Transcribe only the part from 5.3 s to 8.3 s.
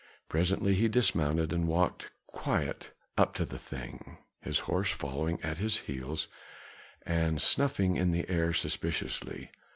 at his heels, and snuffing at the